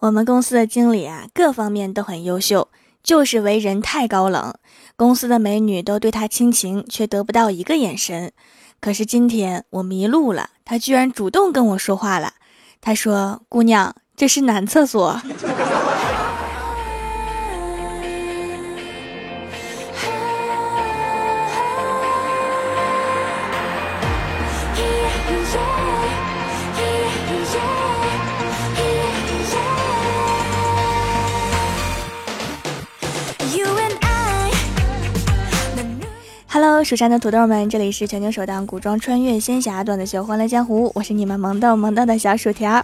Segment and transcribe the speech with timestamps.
[0.00, 2.68] 我们公司的经理啊，各方面都很优秀，
[3.02, 4.54] 就是为人太高冷。
[4.94, 8.32] 公司的美女都对他倾情，却得不到一个眼神。
[8.80, 12.34] 可是今天我迷路了，他居然主动跟我说话了。
[12.80, 15.20] 他说：“姑娘，这是男厕所。”
[36.84, 42.82] 蜀山的土豆们，这里是全球首档古装穿越仙侠段子秀《欢乐江湖》，我是你们萌逗萌逗的小薯条。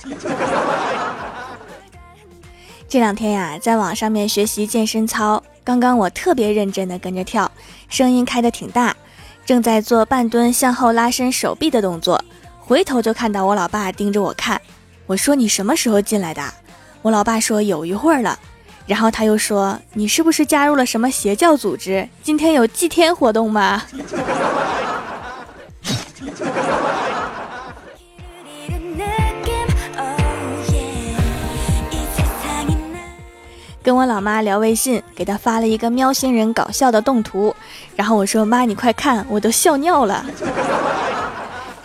[2.88, 7.50] 这两天呀，在网上面学习健身操，刚刚我特别认真的跟着跳，
[7.88, 8.94] 声音开的挺大，
[9.46, 12.22] 正在做半蹲向后拉伸手臂的动作，
[12.60, 14.60] 回头就看到我老爸盯着我看，
[15.06, 16.42] 我说你什么时候进来的？
[17.02, 18.38] 我老爸说有一会儿了。
[18.86, 22.06] 然后他又说：“你是不是加入了什么邪教组织？
[22.22, 23.82] 今天有祭天活动吗？”
[33.82, 37.54] 跟我老妈聊微信，给她发了一个喵星人搞笑的动图，
[37.94, 40.24] 然后我说：“妈，你快看，我都笑尿了。”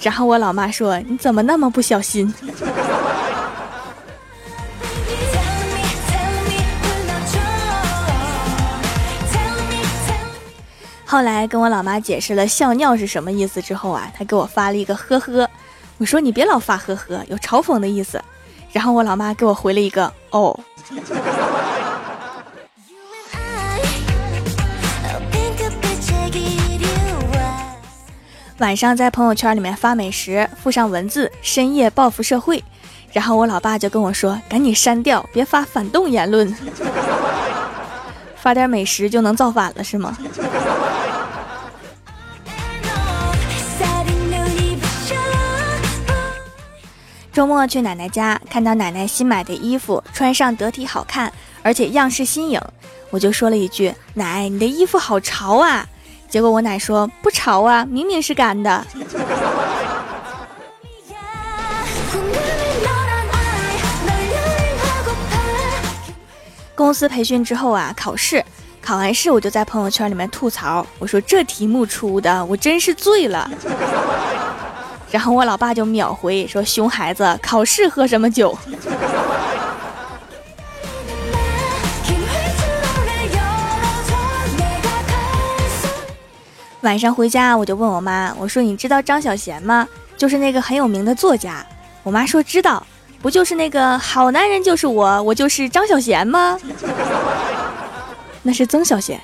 [0.02, 2.34] 然后我老妈说：“你怎么那么不小心？”
[11.12, 15.50] 后来跟我老妈解释了笑尿是什么意思之后啊，她给我发了一个呵呵，
[15.98, 18.24] 我说你别老发呵呵，有嘲讽的意思。
[18.72, 20.60] 然后我老妈给我回了一个哦。
[28.60, 32.64] 晚上在朋友圈里面发美食，附上文字“深夜报复社会”，
[33.12, 36.56] 然后我老爸就跟我说：“赶紧删掉，别发反动言论。
[38.38, 40.16] 发点美食就能造反了是吗？”
[47.40, 52.60] 周末去奶奶家，看到奶奶新买的衣服，穿上得体好看，而且样式新颖，
[53.12, 55.88] 我就说了一句：“奶，你的衣服好潮啊！”
[56.28, 58.86] 结果我奶说：“不潮啊，明明是干的。
[66.76, 68.44] ”公司培训之后啊，考试，
[68.82, 73.50] 考完试我就在朋友圈里面吐槽，我说：“这题目出的，我真是醉了。”
[75.12, 78.58] 然后我老爸就秒回说：“熊孩子，考试喝什么酒？”
[86.82, 89.88] 晚上回家我就问我妈：“我说你知道张小娴吗？
[90.16, 91.66] 就是那个很有名的作家。”
[92.04, 92.86] 我妈说：“知道，
[93.22, 96.58] 不就是那个好男人就是我，我就是张小娴吗？”
[98.42, 99.20] 那是曾小贤。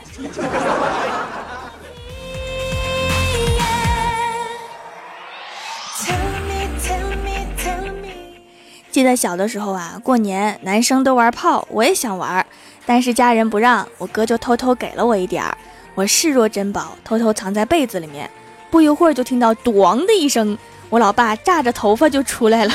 [8.96, 12.46] 记得小的时候啊，过年男生都玩炮，我也想玩，
[12.86, 15.58] 但是家人不让，我哥就偷偷给了我一点儿，
[15.96, 18.32] 我视若珍宝，偷偷藏在被子里面。
[18.72, 20.58] 不一会儿就听到“咣”的一声，
[20.90, 22.74] 我老爸炸着头发就出来了，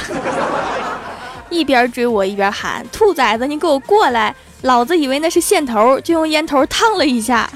[1.48, 7.48] 一边追我一边喊：“兔崽子，你给我过来！”老子以为那是线头，就用烟头烫了一下。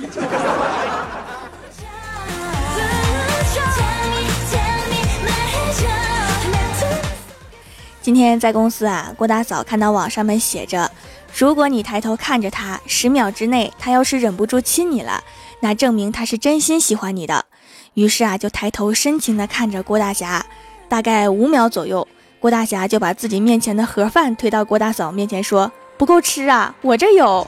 [8.04, 10.90] 今天在公司啊，郭大嫂看到网上面写着，
[11.34, 15.24] 如果你抬头看着他，十秒之内他要是忍不住亲你了，
[15.60, 17.46] 那证明他是真心喜欢你的。
[17.94, 20.44] 于是啊，就抬头深情的看着郭大侠，
[20.86, 22.06] 大概五秒左右，
[22.38, 27.46] 郭大侠就把自己面前的盒饭推到郭大嫂面前说：“不够吃啊，我这有，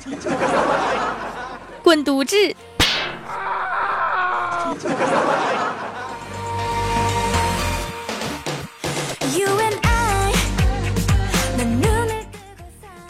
[1.83, 2.34] 滚犊子！”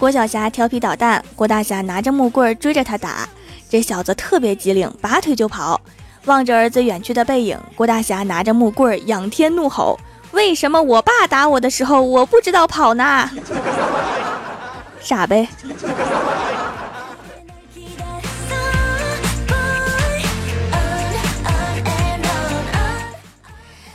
[0.06, 3.28] 郭晓霞调皮捣蛋，郭大侠拿着木棍追着他打，
[3.68, 5.80] 这小子特别机灵，拔腿就跑。
[6.26, 9.98] 望着儿子远去的背影，郭大侠拿着木棍仰天怒吼
[10.30, 13.28] ：“为什么我爸打我的时候，我不知道跑呢？
[15.02, 15.48] 傻呗！”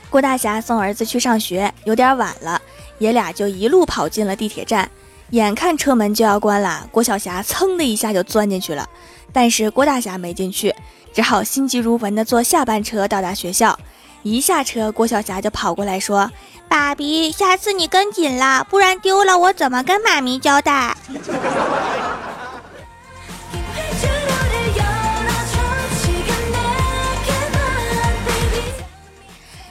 [0.09, 2.61] 郭大侠送儿子去上学，有点晚了，
[2.97, 4.91] 爷俩就一路跑进了地铁站。
[5.31, 8.85] 眼看车门就要关了，郭晓霞噌的一下就钻进去了，
[9.31, 10.75] 但是郭大侠没进去，
[11.13, 13.79] 只好心急如焚的坐下班车到达学校。
[14.23, 16.29] 一下车，郭晓霞就跑过来说
[16.67, 20.95] ：“爸比，下次你跟紧了，不然丢了我怎么跟妈咪交代？”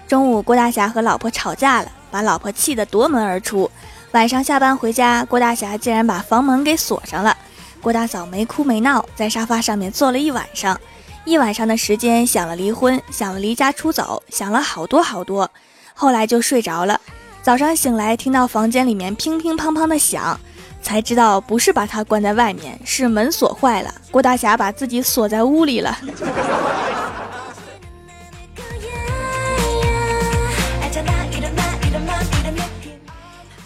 [0.08, 3.70] 中午，郭大侠和老婆吵架了，把老婆气得夺门而出。
[4.12, 7.36] 晚上下班回家，郭大侠竟然把房门给锁上了。
[7.80, 10.78] 郭大嫂没哭没闹，在沙发上面坐了一晚上。
[11.24, 15.48] 一晚上的时间，想了离婚，想了离家出走，想了好多好多。
[15.94, 17.00] 后来就睡着了。
[17.40, 20.38] 早上醒来，听到房间里面乒乒乓乓的响，
[20.82, 23.94] 才知道不是把他关在外面，是门锁坏了。
[24.10, 25.96] 郭大侠把自己锁在屋里了。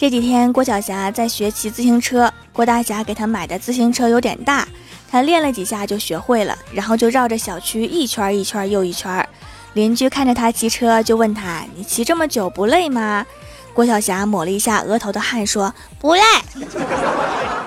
[0.05, 2.31] 这几天，郭晓霞在学骑自行车。
[2.53, 4.69] 郭大侠给她买的自行车有点大，
[5.11, 9.27] 她练了几下就学会了，然后就绕着小区一圈一圈又一圈。
[9.73, 13.25] 邻居看着他骑车，就问他：“你骑这么久不累吗？”
[13.73, 16.21] 郭晓霞抹了一下额头的汗，说：“不累。”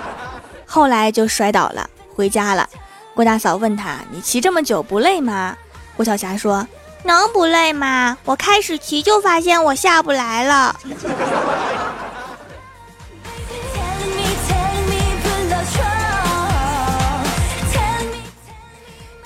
[0.68, 2.70] 后来就摔倒了，回家了。
[3.16, 5.58] 郭大嫂问他：“你骑这么久不累吗？”
[5.98, 6.68] 郭晓霞说
[7.04, 8.16] ：“能不累吗？
[8.26, 10.80] 我开始骑就发现我下不来了。”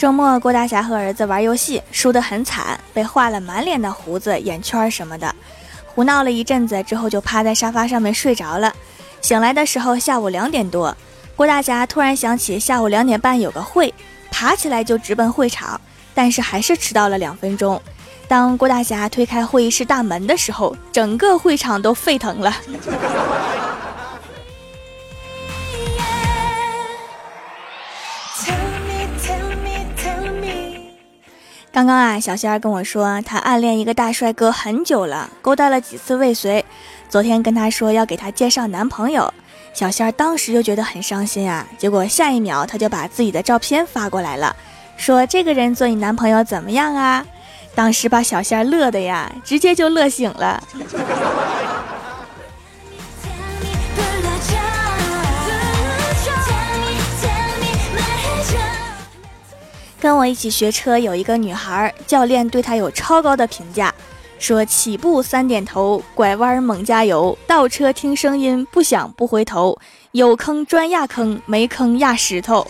[0.02, 5.36] 周末，郭大侠和儿子玩游戏，输得很惨，被画了满脸的胡子、眼圈什么的，
[5.86, 8.74] 胡闹了一阵子之后，就趴在沙发上面睡着了。
[9.22, 10.98] 醒来的时候，下午两点多，
[11.36, 13.94] 郭大侠突然想起下午两点半有个会，
[14.32, 15.80] 爬起来就直奔会场，
[16.16, 17.80] 但是还是迟到了两分钟。
[18.28, 22.52] 当郭大侠推开会议室大门的时候，整个会场都沸腾了。
[31.74, 36.64] 刚刚啊，小仙儿跟我说，他暗恋一个大帅哥很久了，勾搭了几次未遂。
[37.08, 39.34] 昨天跟他说要给他介绍男朋友，
[39.74, 41.66] 小仙儿当时就觉得很伤心啊。
[41.78, 44.54] 结果下一秒他就把自己的照片发过来了，
[44.98, 47.26] 说这个人做你男朋友怎么样啊？
[47.74, 50.62] 当时把小仙儿乐的呀，直接就乐醒了。
[60.02, 63.94] 跟我一起学车有一个女孩，教练对她有超高的评价，
[64.40, 69.78] 说起步三点头，拐弯猛加油，倒车听声音，不响不回头，
[70.14, 72.66] 有坑专压坑，没坑压石头。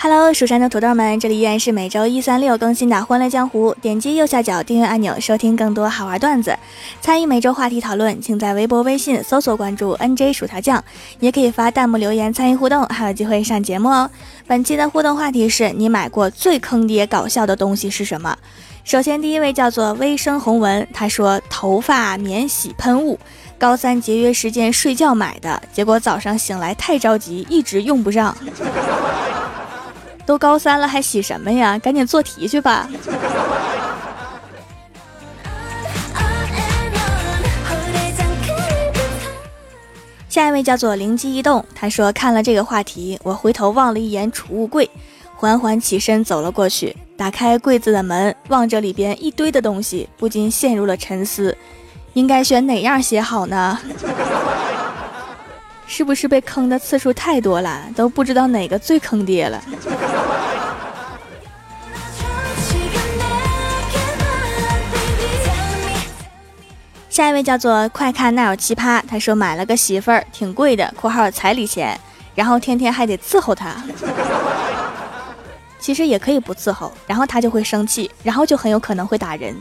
[0.00, 3.72] Hello，蜀山的土豆们，这里依然是每周一、三、六更新的《欢乐江湖》。
[3.80, 6.56] 点击右下角订阅按钮，收听更多好玩段子，
[7.00, 10.84] 参与每周话题讨论，请在微博、微信搜索关注 “nj 薯条酱”，
[11.18, 14.08] 也可以发弹幕留言参与互动，还有机会上节目哦。
[14.46, 18.38] 本期的互动话题是你买过最坑爹搞笑的东西是什么？
[18.84, 23.18] 首先，第一位叫做微生红纹，他说头发免洗喷雾，
[23.58, 28.36] 高三节约时间睡觉买的，结果早上醒来太着急，一直用不上。
[30.28, 31.78] 都高三了还洗什么呀？
[31.78, 32.86] 赶紧做题去吧。
[40.28, 44.90] 下一位叫做灵机一动，他说看了这个话题，我回头望了一眼储物柜，
[45.34, 51.56] 缓缓起身走了过去，打开柜子的门，望着里边一堆的东西，不禁陷入了沉思，
[52.12, 53.78] 应该选哪样写好呢？
[55.90, 59.60] 是不是被坑的次数太多了，都不知道哪个最坑爹了？
[67.08, 71.98] 下一位叫做快看那有奇葩，他说买了个媳妇儿，挺贵的（括号彩礼钱），
[72.36, 73.74] 然后天天还得伺候他。
[75.80, 79.56] 其实也可以不伺候，然后他就会生气，然后就很有可能会打人。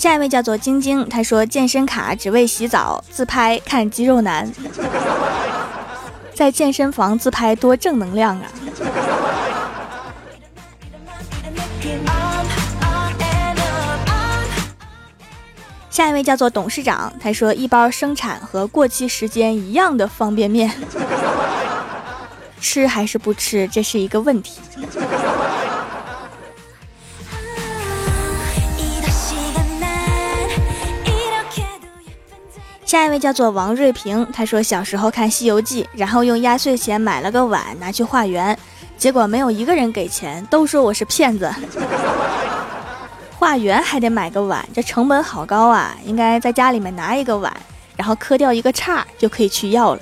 [0.00, 4.50] 下一位叫做晶晶，她说健身卡只为洗澡自拍看肌肉男，
[6.32, 8.46] 在健身房自拍多正能量啊！
[15.90, 20.72] 下一位叫做董事长，他说一包生产和过期时间一样的方便面，
[22.58, 24.62] 吃还是不吃，这是一个问题。
[32.90, 38.58] 下一位叫做王瑞平，他说小时候看《西游记》，然后用压岁钱买了个碗拿去化缘，
[38.98, 41.48] 结果没有一个人给钱，都说我是骗子。
[43.38, 45.94] 化缘还得买个碗，这成本好高啊！
[46.04, 47.56] 应该在家里面拿一个碗，
[47.96, 50.00] 然后磕掉一个叉就可以去要了。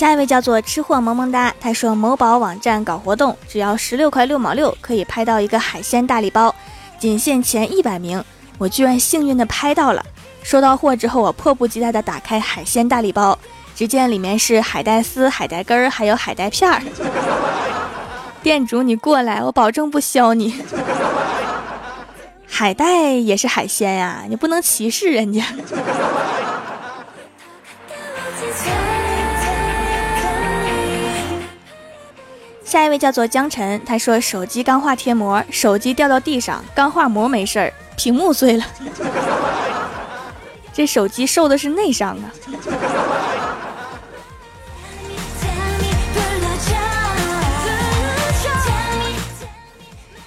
[0.00, 6.54] 下一位叫做吃货萌萌哒，他说某宝网站搞活动，只要十六块六毛六可以拍到一个海鲜大礼包，
[6.98, 8.24] 仅限前一百名。
[8.56, 10.02] 我居然幸运的拍到了。
[10.42, 13.38] 收到货之后，我迫不及待的打开海鲜大礼包，
[13.76, 16.80] 只见里面是海带丝、海带根儿，还有海带片儿。
[18.42, 20.54] 店主，你过来，我保证不削你。
[22.48, 25.44] 海带也是海鲜呀，你不能歧视人家。
[32.70, 38.64] 下一位叫做江晨，他说手机钢化贴膜，手机掉到地上，钢化膜没事儿，屏幕碎了。
[40.72, 42.30] 这手机受的是内伤啊。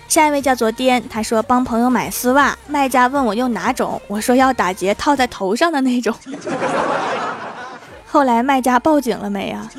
[0.09, 6.13] 下一位叫做颠，他说帮朋友买丝袜，卖家问我用哪种，我说要打结套在头上的那种。
[8.05, 9.71] 后来卖家报警了没啊？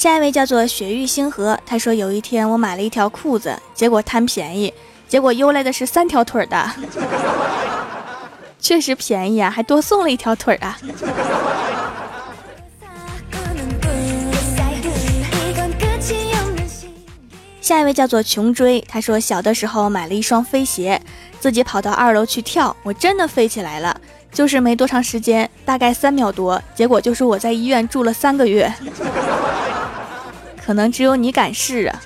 [0.00, 4.72] 下一位叫做雪域星河，他说有一天我买了一条裤子，结果贪便宜，
[5.06, 6.72] 结果邮来的是三条腿的，
[8.58, 10.78] 确实便宜啊，还多送了一条腿啊。
[17.60, 20.98] 下一位叫做穷追，他说小的时候买了一双飞鞋，
[21.38, 23.94] 自己跑到二楼去跳，我真的飞起来了，
[24.32, 28.72] 就是没多长时间，大概三秒多，结果就是我在医院住了三个月。
[30.64, 32.00] 可能只有你敢试啊！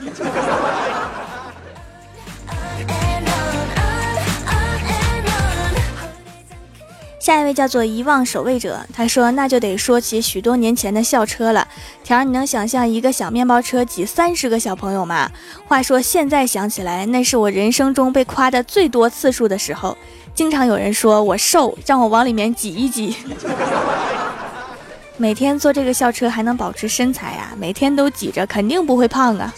[7.19, 11.67] 下一位叫做遗忘守卫者，他说那就得说起许多年前的校车了。
[12.03, 15.31] 条儿，你能想象一个小面包车挤三十个小朋友吗？
[15.67, 19.97] 话说现在想起来，那是我人生中被夸的最多次数的时候。
[20.35, 23.17] 经常有人说我瘦，让我往里面挤一挤。
[25.17, 27.53] 每天坐这个校车还能保持身材啊？
[27.57, 29.55] 每天都挤着，肯定不会胖啊。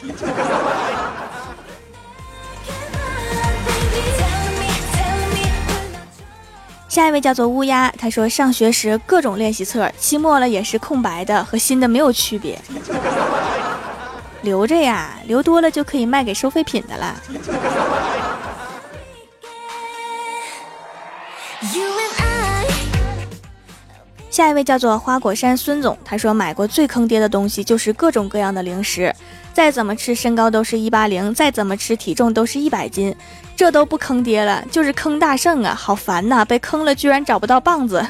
[6.88, 12.58] 下一位叫做乌鸦，他说上学时各种练习册，期末了也是空白的，和新的没有区别。
[14.42, 17.16] 留着呀，留多了就可以卖给收废品的了。
[24.37, 29.11] 下一位叫做花果山孙总，他说买过最坑爹的东西就是各种各样的零食，
[29.55, 33.16] 再怎么吃身高都是一八零，再怎么吃体重都是一百斤，
[33.57, 36.45] 这都不坑爹了，就是坑大圣啊，好烦呐！
[36.45, 38.07] 被坑了居然找不到棒子。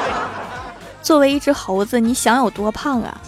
[1.00, 3.18] 作为一只猴子，你想有多胖啊？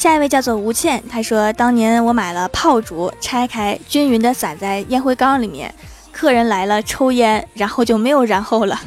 [0.00, 5.74] 下一位叫做吴倩，她说当年我买了炮竹，拆开均匀的撒在烟灰缸里面，
[6.10, 8.80] 客人来了抽烟，然后就没有然后了。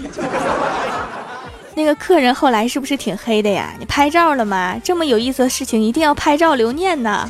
[1.76, 3.76] 那个客人后来是不是挺黑的呀？
[3.78, 4.76] 你拍照了吗？
[4.84, 7.30] 这么有意思的事情一定要拍照留念呢。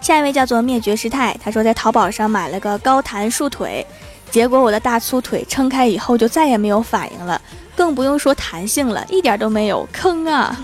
[0.00, 3.86] 下一位叫做灭绝师太，他说在淘宝上买了个高弹束腿。
[4.34, 7.40] 结果我的大粗腿撑开以后就再也没有反应了，
[7.76, 10.60] 更不用说弹性了，一点都没有，坑啊！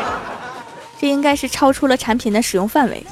[0.98, 3.06] 这应该是超出了产品的使用范围。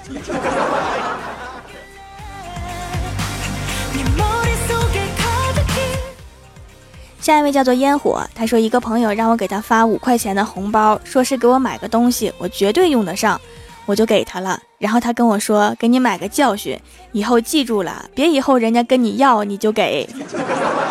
[7.21, 13.39] 下一位叫做烟火，他说一个朋友让我给他发五块钱的红包，说是给我买个东西，我绝对用得上。
[13.85, 16.79] 我就给他了，然后他跟我说：“给你买个教训，
[17.13, 20.07] 以后记住了，别以后人家跟你要你就给。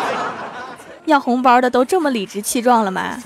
[1.06, 3.16] 要红包的都这么理直气壮了吗？”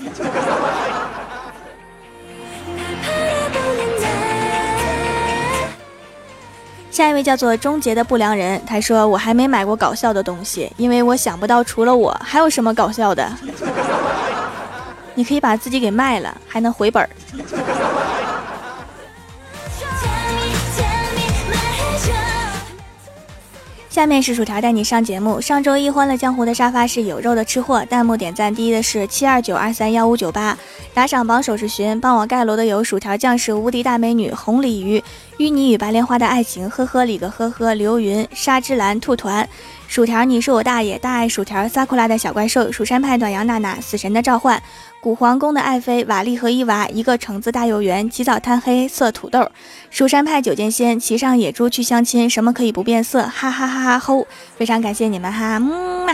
[6.91, 13.31] 下一位叫做终结的不良人，他说：“我还没买过搞笑的东西，因为我想不到除了我还有什么搞笑的。
[15.15, 17.09] 你可以把自己给卖了，还能回本儿。”
[23.91, 25.41] 下面是薯条带你上节目。
[25.41, 30.57] 上周一欢乐江湖的沙发是有肉的吃货，弹幕点赞第一的是七二九二三幺五九八，
[30.93, 35.03] 打赏榜首是寻，帮我盖楼的有薯条酱是无敌大美女红鲤鱼，
[35.39, 39.45] 淤泥与白莲花的爱情，呵呵里个呵呵，流云沙之蓝兔团。
[39.91, 44.63] 薯条，你是我大爷，大爱薯条，撒库拉的小怪兽，蜀山派暖阳娜娜，死神的召唤，
[45.01, 49.51] 古皇宫的爱妃，瓦力和伊娃，一个橙子大幼圆，起早贪黑色土豆，
[49.89, 53.23] 蜀山派九剑仙，骑上野猪去相亲，什么可以不变色？
[53.23, 54.25] 哈哈哈哈吼！
[54.55, 56.13] 非常感谢你们哈，嗯嘛。